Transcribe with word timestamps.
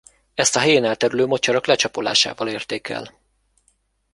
Ezt 0.33 0.55
a 0.55 0.59
helyén 0.59 0.83
elterülő 0.83 1.25
mocsarak 1.25 1.65
lecsapolásával 1.65 2.47
érték 2.47 2.89
el. 2.89 3.11